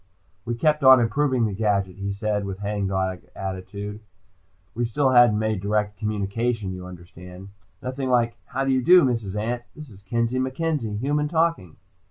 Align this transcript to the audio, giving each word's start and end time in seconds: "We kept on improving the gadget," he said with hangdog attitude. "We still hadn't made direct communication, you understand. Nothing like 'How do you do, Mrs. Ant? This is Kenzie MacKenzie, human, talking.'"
"We 0.45 0.55
kept 0.55 0.83
on 0.83 0.99
improving 0.99 1.45
the 1.45 1.53
gadget," 1.53 1.97
he 1.97 2.11
said 2.11 2.43
with 2.43 2.57
hangdog 2.57 3.19
attitude. 3.35 3.99
"We 4.73 4.83
still 4.83 5.11
hadn't 5.11 5.37
made 5.37 5.61
direct 5.61 5.99
communication, 5.99 6.73
you 6.73 6.87
understand. 6.87 7.49
Nothing 7.83 8.09
like 8.09 8.35
'How 8.45 8.65
do 8.65 8.71
you 8.71 8.81
do, 8.81 9.03
Mrs. 9.03 9.35
Ant? 9.35 9.61
This 9.75 9.91
is 9.91 10.01
Kenzie 10.01 10.39
MacKenzie, 10.39 10.97
human, 10.97 11.27
talking.'" 11.27 11.75